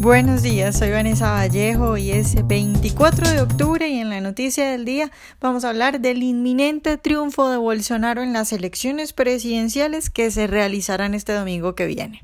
Buenos 0.00 0.42
días, 0.42 0.78
soy 0.78 0.92
Vanessa 0.92 1.30
Vallejo 1.32 1.98
y 1.98 2.10
es 2.10 2.46
24 2.46 3.28
de 3.32 3.42
octubre 3.42 3.86
y 3.86 3.98
en 3.98 4.08
la 4.08 4.22
noticia 4.22 4.70
del 4.70 4.86
día 4.86 5.10
vamos 5.42 5.62
a 5.62 5.68
hablar 5.68 6.00
del 6.00 6.22
inminente 6.22 6.96
triunfo 6.96 7.50
de 7.50 7.58
Bolsonaro 7.58 8.22
en 8.22 8.32
las 8.32 8.54
elecciones 8.54 9.12
presidenciales 9.12 10.08
que 10.08 10.30
se 10.30 10.46
realizarán 10.46 11.12
este 11.12 11.34
domingo 11.34 11.74
que 11.74 11.84
viene. 11.84 12.22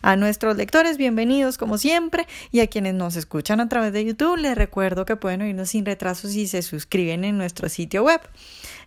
A 0.00 0.16
nuestros 0.16 0.56
lectores, 0.56 0.96
bienvenidos 0.96 1.58
como 1.58 1.76
siempre, 1.76 2.26
y 2.52 2.60
a 2.60 2.68
quienes 2.68 2.94
nos 2.94 3.16
escuchan 3.16 3.60
a 3.60 3.68
través 3.68 3.92
de 3.92 4.02
YouTube, 4.02 4.38
les 4.38 4.56
recuerdo 4.56 5.04
que 5.04 5.16
pueden 5.16 5.42
oírnos 5.42 5.68
sin 5.68 5.84
retraso 5.84 6.26
si 6.26 6.46
se 6.46 6.62
suscriben 6.62 7.24
en 7.24 7.36
nuestro 7.36 7.68
sitio 7.68 8.02
web. 8.02 8.22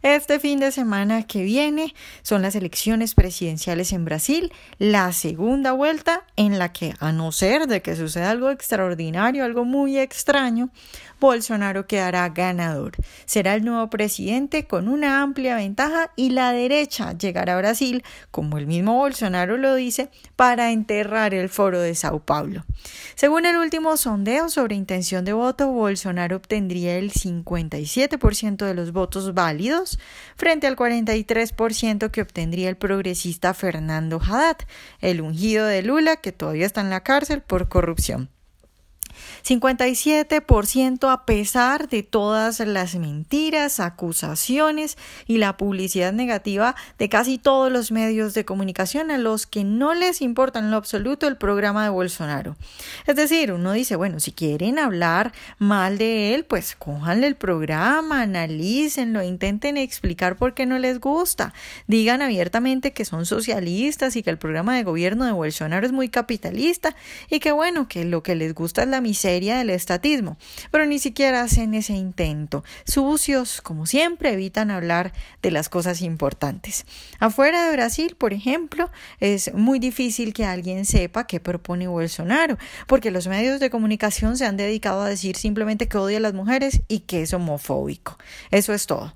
Este 0.03 0.37
fin 0.37 0.59
de 0.59 0.73
semana 0.73 1.23
que 1.23 1.43
viene 1.43 1.95
son 2.23 2.41
las 2.41 2.55
elecciones 2.55 3.15
presidenciales 3.15 3.93
en 3.93 4.03
Brasil, 4.03 4.51
la 4.77 5.13
segunda 5.13 5.71
vuelta 5.71 6.25
en 6.35 6.59
la 6.59 6.73
que, 6.73 6.93
a 6.99 7.13
no 7.13 7.31
ser 7.31 7.67
de 7.67 7.81
que 7.81 7.95
suceda 7.95 8.31
algo 8.31 8.49
extraordinario, 8.49 9.45
algo 9.45 9.63
muy 9.63 9.97
extraño, 9.97 10.71
Bolsonaro 11.21 11.87
quedará 11.87 12.27
ganador. 12.27 12.97
Será 13.23 13.53
el 13.53 13.63
nuevo 13.63 13.89
presidente 13.89 14.67
con 14.67 14.89
una 14.89 15.21
amplia 15.21 15.55
ventaja 15.55 16.11
y 16.17 16.31
la 16.31 16.51
derecha 16.51 17.17
llegará 17.17 17.53
a 17.53 17.59
Brasil, 17.59 18.03
como 18.29 18.57
el 18.57 18.67
mismo 18.67 18.95
Bolsonaro 18.95 19.55
lo 19.55 19.73
dice, 19.73 20.09
para 20.35 20.73
enterrar 20.73 21.33
el 21.33 21.47
foro 21.47 21.79
de 21.79 21.95
Sao 21.95 22.19
Paulo. 22.19 22.65
Según 23.15 23.45
el 23.45 23.55
último 23.55 23.95
sondeo 23.95 24.49
sobre 24.49 24.75
intención 24.75 25.23
de 25.23 25.31
voto, 25.31 25.69
Bolsonaro 25.69 26.35
obtendría 26.35 26.97
el 26.97 27.13
57% 27.13 28.65
de 28.65 28.73
los 28.73 28.91
votos 28.91 29.33
válidos 29.33 29.92
frente 30.35 30.67
al 30.67 30.75
43% 30.75 32.11
que 32.11 32.21
obtendría 32.21 32.69
el 32.69 32.77
progresista 32.77 33.53
Fernando 33.53 34.19
Haddad, 34.19 34.57
el 34.99 35.21
ungido 35.21 35.65
de 35.65 35.83
Lula 35.83 36.17
que 36.17 36.31
todavía 36.31 36.65
está 36.65 36.81
en 36.81 36.89
la 36.89 37.03
cárcel 37.03 37.41
por 37.41 37.69
corrupción. 37.69 38.32
57% 39.43 41.11
a 41.11 41.25
pesar 41.25 41.89
de 41.89 42.01
todas 42.01 42.61
las 42.61 42.95
mentiras, 42.95 43.81
acusaciones 43.81 44.97
y 45.27 45.37
la 45.37 45.57
publicidad 45.57 46.13
negativa 46.13 46.75
de 46.97 47.09
casi 47.09 47.37
todos 47.37 47.69
los 47.69 47.91
medios 47.91 48.33
de 48.33 48.45
comunicación 48.45 49.11
a 49.11 49.17
los 49.17 49.45
que 49.45 49.65
no 49.65 49.93
les 49.93 50.21
importa 50.21 50.59
en 50.59 50.71
lo 50.71 50.77
absoluto 50.77 51.27
el 51.27 51.35
programa 51.35 51.83
de 51.83 51.89
Bolsonaro. 51.89 52.55
Es 53.05 53.17
decir, 53.17 53.51
uno 53.51 53.73
dice, 53.73 53.97
bueno, 53.97 54.21
si 54.21 54.31
quieren 54.31 54.79
hablar 54.79 55.33
mal 55.59 55.97
de 55.97 56.33
él, 56.35 56.45
pues 56.45 56.75
cójanle 56.77 57.27
el 57.27 57.35
programa, 57.35 58.21
analícenlo, 58.21 59.23
intenten 59.23 59.75
explicar 59.75 60.37
por 60.37 60.53
qué 60.53 60.65
no 60.65 60.79
les 60.79 61.01
gusta, 61.01 61.53
digan 61.87 62.21
abiertamente 62.21 62.93
que 62.93 63.03
son 63.03 63.25
socialistas 63.25 64.15
y 64.15 64.23
que 64.23 64.29
el 64.29 64.37
programa 64.37 64.77
de 64.77 64.83
gobierno 64.83 65.25
de 65.25 65.33
Bolsonaro 65.33 65.85
es 65.85 65.91
muy 65.91 66.07
capitalista 66.07 66.95
y 67.29 67.39
que 67.39 67.51
bueno, 67.51 67.89
que 67.89 68.05
lo 68.05 68.23
que 68.23 68.35
les 68.35 68.53
gusta 68.53 68.83
es 68.83 68.87
la 68.87 69.01
miseria 69.01 69.32
del 69.41 69.71
estatismo, 69.71 70.37
pero 70.69 70.85
ni 70.85 70.99
siquiera 70.99 71.41
hacen 71.41 71.73
ese 71.73 71.93
intento. 71.93 72.63
Sucios, 72.85 73.61
como 73.61 73.85
siempre, 73.85 74.31
evitan 74.31 74.69
hablar 74.69 75.11
de 75.41 75.49
las 75.49 75.69
cosas 75.69 76.01
importantes. 76.01 76.85
Afuera 77.19 77.65
de 77.65 77.73
Brasil, 77.73 78.15
por 78.15 78.31
ejemplo, 78.33 78.91
es 79.19 79.53
muy 79.53 79.79
difícil 79.79 80.33
que 80.33 80.45
alguien 80.45 80.85
sepa 80.85 81.25
qué 81.25 81.39
propone 81.39 81.87
Bolsonaro, 81.87 82.57
porque 82.87 83.11
los 83.11 83.27
medios 83.27 83.59
de 83.59 83.71
comunicación 83.71 84.37
se 84.37 84.45
han 84.45 84.55
dedicado 84.55 85.01
a 85.01 85.09
decir 85.09 85.35
simplemente 85.35 85.87
que 85.87 85.97
odia 85.97 86.17
a 86.17 86.21
las 86.21 86.33
mujeres 86.33 86.81
y 86.87 86.99
que 86.99 87.23
es 87.23 87.33
homofóbico. 87.33 88.17
Eso 88.51 88.73
es 88.73 88.85
todo 88.85 89.13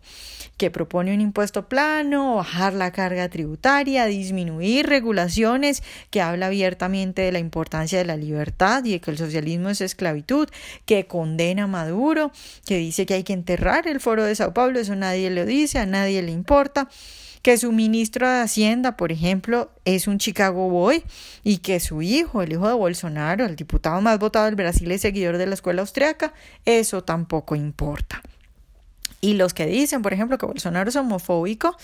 que 0.57 0.71
propone 0.71 1.13
un 1.13 1.21
impuesto 1.21 1.69
plano, 1.69 2.35
bajar 2.35 2.73
la 2.73 2.91
carga 2.91 3.29
tributaria, 3.29 4.05
disminuir 4.05 4.87
regulaciones, 4.87 5.83
que 6.09 6.21
habla 6.21 6.47
abiertamente 6.47 7.21
de 7.21 7.31
la 7.31 7.39
importancia 7.39 7.99
de 7.99 8.05
la 8.05 8.17
libertad 8.17 8.83
y 8.83 8.93
de 8.93 8.99
que 8.99 9.11
el 9.11 9.17
socialismo 9.17 9.69
es 9.69 9.81
esclavitud, 10.08 10.50
que 10.86 11.05
condena 11.05 11.63
a 11.63 11.67
Maduro, 11.67 12.31
que 12.66 12.77
dice 12.77 13.05
que 13.05 13.16
hay 13.16 13.23
que 13.23 13.33
enterrar 13.33 13.88
el 13.88 14.00
foro 14.00 14.23
de 14.23 14.36
Sao 14.36 14.53
Paulo, 14.53 14.80
eso 14.80 14.95
nadie 14.95 15.30
lo 15.30 15.45
dice, 15.45 15.80
a 15.80 15.86
nadie 15.86 16.21
le 16.21 16.31
importa 16.31 16.89
que 17.42 17.58
su 17.58 17.71
ministro 17.71 18.30
de 18.30 18.42
Hacienda, 18.42 18.98
por 18.98 19.11
ejemplo, 19.11 19.71
es 19.86 20.08
un 20.08 20.17
Chicago 20.17 20.70
Boy 20.70 21.04
y 21.43 21.59
que 21.59 21.80
su 21.80 22.02
hijo, 22.02 22.42
el 22.42 22.52
hijo 22.52 22.67
de 22.67 22.73
Bolsonaro, 22.73 23.45
el 23.45 23.55
diputado 23.55 24.02
más 24.02 24.20
votado 24.20 24.45
del 24.45 24.55
Brasil, 24.55 24.92
es 24.92 25.02
seguidor 25.02 25.37
de 25.37 25.45
la 25.45 25.54
escuela 25.54 25.81
austriaca, 25.81 26.33
eso 26.65 27.04
tampoco 27.04 27.55
importa. 27.55 28.21
Y 29.20 29.33
los 29.33 29.54
que 29.54 29.66
dicen, 29.66 30.02
por 30.02 30.14
ejemplo, 30.14 30.38
que 30.38 30.45
Bolsonaro 30.45 30.89
es 30.89 30.95
homofóbico, 30.95 31.76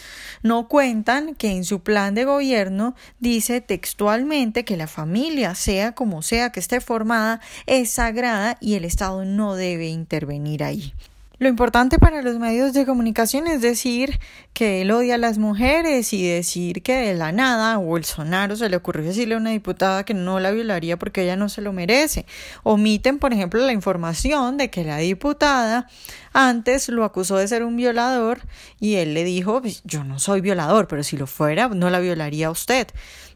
no 0.44 0.68
cuentan 0.68 1.36
que 1.36 1.52
en 1.52 1.66
su 1.66 1.82
plan 1.82 2.14
de 2.14 2.26
gobierno 2.26 2.96
dice 3.20 3.60
textualmente 3.62 4.66
que 4.66 4.78
la 4.78 4.88
familia, 4.88 5.56
sea 5.56 5.94
como 5.94 6.22
sea 6.22 6.52
que 6.52 6.60
esté 6.60 6.80
formada, 6.80 7.42
es 7.66 7.92
sagrada 7.92 8.58
y 8.62 8.76
el 8.76 8.86
Estado 8.86 9.26
no 9.26 9.56
debe 9.56 9.88
intervenir 9.88 10.64
ahí. 10.64 10.94
Lo 11.44 11.50
importante 11.50 12.00
para 12.00 12.22
los 12.22 12.40
medios 12.40 12.72
de 12.72 12.86
comunicación 12.86 13.48
es 13.48 13.62
decir 13.62 14.18
que 14.54 14.82
él 14.82 14.92
odia 14.92 15.16
a 15.16 15.18
las 15.18 15.40
mujeres 15.40 16.14
y 16.14 16.26
decir 16.26 16.82
que 16.82 16.94
de 16.94 17.16
la 17.16 17.34
nada 17.34 17.74
a 17.74 17.78
Bolsonaro 17.80 18.56
se 18.56 18.70
le 18.70 18.78
ocurrió 18.78 19.04
decirle 19.04 19.36
a 19.36 19.40
una 19.40 19.50
diputada 19.50 20.06
que 20.06 20.14
no 20.14 20.40
la 20.40 20.52
violaría 20.52 20.98
porque 20.98 21.24
ella 21.24 21.36
no 21.36 21.50
se 21.50 21.60
lo 21.60 21.74
merece. 21.74 22.26
Omiten, 22.64 23.20
por 23.20 23.34
ejemplo, 23.34 23.60
la 23.60 23.74
información 23.74 24.56
de 24.56 24.70
que 24.70 24.86
la 24.86 25.00
diputada 25.00 25.90
antes 26.32 26.88
lo 26.88 27.04
acusó 27.04 27.36
de 27.36 27.50
ser 27.50 27.64
un 27.64 27.76
violador 27.76 28.40
y 28.80 28.96
él 28.96 29.14
le 29.14 29.26
dijo, 29.26 29.60
pues, 29.60 29.82
yo 29.84 30.06
no 30.06 30.20
soy 30.20 30.40
violador, 30.40 30.88
pero 30.88 31.04
si 31.04 31.18
lo 31.18 31.28
fuera, 31.28 31.68
no 31.68 31.90
la 31.90 32.00
violaría 32.00 32.48
a 32.48 32.52
usted. 32.52 32.88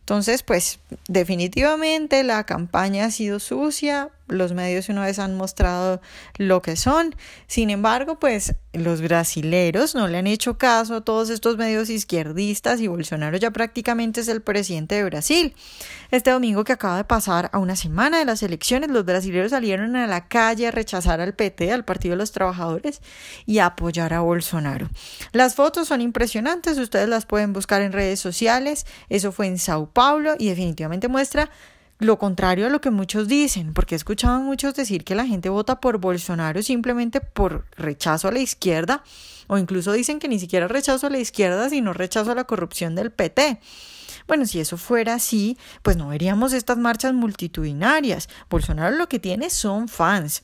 Entonces, 0.07 0.41
pues 0.41 0.79
definitivamente 1.09 2.23
la 2.23 2.45
campaña 2.45 3.03
ha 3.03 3.11
sido 3.11 3.39
sucia, 3.39 4.09
los 4.27 4.53
medios 4.53 4.89
una 4.89 5.05
vez 5.05 5.19
han 5.19 5.35
mostrado 5.35 6.01
lo 6.37 6.61
que 6.61 6.75
son. 6.75 7.15
Sin 7.47 7.69
embargo, 7.69 8.19
pues 8.19 8.55
los 8.73 9.01
brasileros 9.01 9.95
no 9.95 10.07
le 10.07 10.17
han 10.17 10.27
hecho 10.27 10.57
caso 10.57 10.95
a 10.95 11.01
todos 11.01 11.29
estos 11.29 11.57
medios 11.57 11.89
izquierdistas 11.89 12.79
y 12.79 12.87
Bolsonaro 12.87 13.37
ya 13.37 13.51
prácticamente 13.51 14.21
es 14.21 14.27
el 14.27 14.41
presidente 14.41 14.95
de 14.95 15.03
Brasil. 15.03 15.55
Este 16.11 16.31
domingo 16.31 16.63
que 16.63 16.73
acaba 16.73 16.97
de 16.97 17.03
pasar 17.03 17.49
a 17.51 17.57
una 17.57 17.75
semana 17.75 18.19
de 18.19 18.25
las 18.25 18.43
elecciones, 18.43 18.89
los 18.89 19.05
brasileros 19.05 19.51
salieron 19.51 19.95
a 19.95 20.07
la 20.07 20.27
calle 20.27 20.67
a 20.67 20.71
rechazar 20.71 21.19
al 21.21 21.33
PT, 21.33 21.71
al 21.71 21.85
Partido 21.85 22.13
de 22.13 22.17
los 22.17 22.31
Trabajadores, 22.31 23.01
y 23.45 23.59
a 23.59 23.67
apoyar 23.67 24.13
a 24.13 24.21
Bolsonaro. 24.21 24.89
Las 25.31 25.55
fotos 25.55 25.87
son 25.87 26.01
impresionantes, 26.01 26.77
ustedes 26.77 27.09
las 27.09 27.25
pueden 27.25 27.53
buscar 27.53 27.81
en 27.81 27.91
redes 27.91 28.19
sociales. 28.19 28.85
Eso 29.09 29.31
fue 29.31 29.47
en 29.47 29.57
Sao 29.57 29.89
Paulo 29.97 30.35
y 30.37 30.49
definitivamente 30.49 31.07
muestra 31.07 31.49
lo 31.97 32.19
contrario 32.19 32.67
a 32.67 32.69
lo 32.69 32.81
que 32.81 32.91
muchos 32.91 33.27
dicen, 33.27 33.73
porque 33.73 33.95
he 33.95 33.97
escuchado 33.97 34.35
a 34.35 34.39
muchos 34.39 34.75
decir 34.75 35.03
que 35.03 35.15
la 35.15 35.25
gente 35.25 35.49
vota 35.49 35.81
por 35.81 35.97
Bolsonaro 35.97 36.61
simplemente 36.61 37.19
por 37.19 37.65
rechazo 37.75 38.27
a 38.27 38.31
la 38.31 38.37
izquierda, 38.37 39.03
o 39.47 39.57
incluso 39.57 39.91
dicen 39.93 40.19
que 40.19 40.27
ni 40.27 40.37
siquiera 40.37 40.67
rechazo 40.67 41.07
a 41.07 41.09
la 41.09 41.17
izquierda, 41.17 41.67
sino 41.71 41.93
rechazo 41.93 42.33
a 42.33 42.35
la 42.35 42.43
corrupción 42.43 42.93
del 42.93 43.09
PT. 43.09 43.59
Bueno, 44.27 44.45
si 44.45 44.59
eso 44.59 44.77
fuera 44.77 45.15
así, 45.15 45.57
pues 45.81 45.97
no 45.97 46.09
veríamos 46.09 46.53
estas 46.53 46.77
marchas 46.77 47.15
multitudinarias. 47.15 48.29
Bolsonaro 48.51 48.95
lo 48.95 49.09
que 49.09 49.17
tiene 49.17 49.49
son 49.49 49.87
fans. 49.87 50.43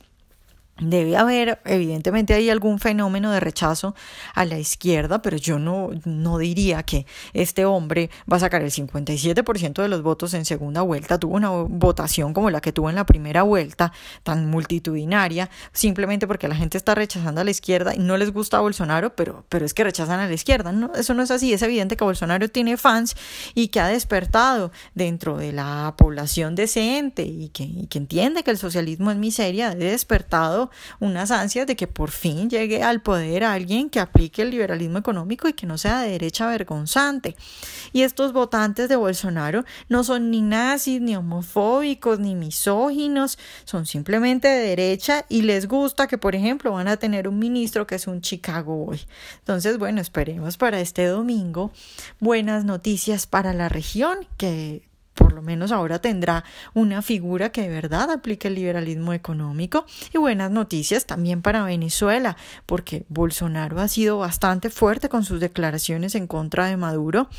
Debe 0.80 1.16
haber, 1.18 1.62
evidentemente, 1.66 2.34
hay 2.34 2.50
algún 2.50 2.80
fenómeno 2.80 3.32
de 3.32 3.40
rechazo 3.40 3.94
a 4.34 4.44
la 4.44 4.58
izquierda, 4.58 5.22
pero 5.22 5.38
yo 5.38 5.60
no, 5.60 5.92
no 6.04 6.40
diría 6.40 6.82
que 6.82 7.06
este 7.34 7.66
hombre 7.66 8.10
va 8.32 8.38
a 8.38 8.40
sacar 8.40 8.64
el 8.64 8.72
57% 8.72 9.84
de 9.84 9.88
los 9.88 10.02
votos 10.02 10.34
en 10.34 10.46
segunda 10.46 10.82
vuelta. 10.82 11.20
Tuvo 11.20 11.36
una 11.36 11.52
votación 11.52 12.34
como 12.34 12.50
la 12.50 12.60
que 12.60 12.72
tuvo 12.72 12.90
en 12.90 12.96
la 12.96 13.06
primera 13.06 13.44
vuelta, 13.44 13.94
tan 14.24 14.50
multitudinaria, 14.50 15.52
simplemente 15.74 16.26
porque 16.26 16.48
la 16.48 16.56
gente 16.56 16.80
está 16.80 16.96
rechazando 16.96 17.42
a 17.42 17.44
la 17.44 17.52
izquierda 17.52 17.94
y 17.94 18.00
no 18.00 18.18
les 18.18 18.34
gusta 18.34 18.58
a 18.58 18.62
Bolsonaro, 18.62 19.16
pero, 19.16 19.46
pero 19.50 19.68
es 19.68 19.76
que 19.76 19.84
rechazan 19.84 20.20
a 20.20 20.28
la 20.28 20.34
izquierda. 20.34 20.72
No, 20.72 20.92
eso 20.96 21.14
no 21.14 21.22
es 21.22 21.30
así. 21.30 21.54
Es 21.54 21.62
evidente 21.62 21.96
que 21.96 22.04
Bolsonaro 22.04 22.50
tiene 22.50 22.78
fans 22.78 23.16
y 23.54 23.68
que 23.68 23.80
ha 23.80 23.90
despertado 23.90 24.72
dentro 24.96 25.38
de 25.38 25.52
la 25.52 25.94
población 25.98 26.56
decente 26.56 27.22
y 27.22 27.50
que, 27.50 27.64
y 27.64 27.86
que 27.86 28.00
entiende 28.00 28.44
que 28.44 28.50
el 28.50 28.58
socialismo 28.58 29.12
es 29.12 29.18
miseria, 29.18 29.70
ha 29.70 29.76
despertado 29.76 30.63
unas 31.00 31.32
ansias 31.32 31.68
de 31.68 31.76
que 31.76 31.88
por 31.88 32.12
fin 32.12 32.50
llegue 32.50 32.84
al 32.84 33.02
poder 33.02 33.44
alguien 33.44 33.90
que 33.90 34.00
aplique 34.00 34.42
el 34.42 34.52
liberalismo 34.52 34.98
económico 34.98 35.48
y 35.48 35.54
que 35.54 35.66
no 35.66 35.78
sea 35.78 36.02
de 36.02 36.12
derecha 36.12 36.48
vergonzante. 36.48 37.36
Y 37.92 38.02
estos 38.02 38.34
votantes 38.34 38.90
de 38.90 38.96
Bolsonaro 38.96 39.66
no 39.90 40.04
son 40.04 40.32
ni 40.32 40.42
nazis, 40.42 41.02
ni 41.02 41.16
homofóbicos, 41.16 42.20
ni 42.20 42.36
misóginos, 42.36 43.38
son 43.66 43.86
simplemente 43.86 44.48
de 44.48 44.68
derecha 44.68 45.26
y 45.30 45.42
les 45.44 45.68
gusta 45.68 46.08
que, 46.08 46.18
por 46.18 46.36
ejemplo, 46.36 46.72
van 46.72 46.88
a 46.88 46.98
tener 46.98 47.28
un 47.28 47.40
ministro 47.40 47.88
que 47.88 47.96
es 47.96 48.08
un 48.08 48.22
Chicago 48.22 48.76
Boy. 48.86 49.02
Entonces, 49.40 49.78
bueno, 49.78 50.02
esperemos 50.02 50.58
para 50.58 50.80
este 50.80 51.06
domingo 51.06 51.72
buenas 52.20 52.66
noticias 52.66 53.28
para 53.28 53.54
la 53.54 53.70
región, 53.70 54.18
que 54.38 54.84
por 55.14 55.34
lo 55.34 55.42
menos 55.42 55.72
ahora 55.72 56.00
tendrá 56.00 56.44
una 56.74 57.02
figura 57.02 57.52
que 57.52 57.62
de 57.62 57.70
verdad 57.70 58.10
aplique 58.12 58.48
el 58.48 58.56
liberalismo 58.56 59.14
económico 59.14 59.86
y 60.14 60.18
buenas 60.18 60.52
noticias 60.52 61.06
también 61.06 61.42
para 61.42 61.64
Venezuela, 61.64 62.38
porque 62.66 63.06
Bolsonaro 63.10 63.80
ha 63.80 63.88
sido 63.88 64.18
bastante 64.18 64.70
fuerte 64.70 65.10
con 65.10 65.24
sus 65.24 65.40
declaraciones 65.40 66.16
en 66.16 66.28
contra 66.28 66.68
de 66.68 66.78
Maduro 66.78 67.30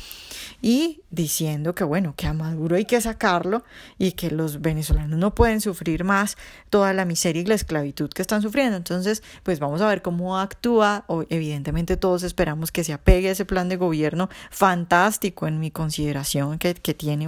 y 0.61 1.01
diciendo 1.09 1.75
que 1.75 1.83
bueno, 1.83 2.13
que 2.15 2.27
a 2.27 2.33
Maduro 2.33 2.75
hay 2.75 2.85
que 2.85 2.99
sacarlo 3.01 3.63
y 3.97 4.13
que 4.13 4.31
los 4.31 4.61
venezolanos 4.61 5.17
no 5.17 5.35
pueden 5.35 5.61
sufrir 5.61 6.03
más 6.03 6.37
toda 6.69 6.93
la 6.93 7.05
miseria 7.05 7.41
y 7.41 7.45
la 7.45 7.55
esclavitud 7.55 8.09
que 8.09 8.21
están 8.21 8.41
sufriendo. 8.41 8.77
Entonces, 8.77 9.23
pues 9.43 9.59
vamos 9.59 9.81
a 9.81 9.87
ver 9.87 10.01
cómo 10.01 10.37
actúa. 10.37 11.05
Evidentemente 11.29 11.97
todos 11.97 12.23
esperamos 12.23 12.71
que 12.71 12.83
se 12.83 12.93
apegue 12.93 13.29
a 13.29 13.31
ese 13.31 13.45
plan 13.45 13.69
de 13.69 13.77
gobierno 13.77 14.29
fantástico 14.49 15.47
en 15.47 15.59
mi 15.59 15.71
consideración 15.71 16.57
que, 16.59 16.73
que 16.73 16.93
tiene 16.93 17.27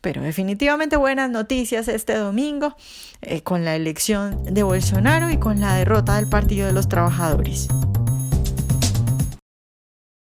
Pero 0.00 0.22
definitivamente 0.22 0.96
buenas 0.96 1.30
noticias 1.30 1.88
este 1.88 2.14
domingo 2.14 2.76
eh, 3.20 3.42
con 3.42 3.64
la 3.64 3.76
elección 3.76 4.42
de 4.44 4.62
Bolsonaro 4.62 5.30
y 5.30 5.38
con 5.38 5.60
la 5.60 5.74
derrota 5.74 6.16
del 6.16 6.28
Partido 6.28 6.66
de 6.66 6.72
los 6.72 6.88
Trabajadores. 6.88 7.68